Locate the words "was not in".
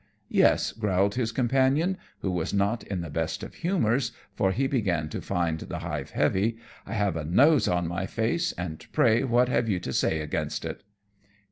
2.31-3.01